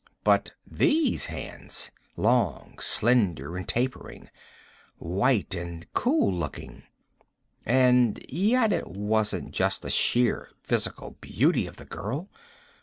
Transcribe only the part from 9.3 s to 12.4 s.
just the sheer physical beauty of the girl.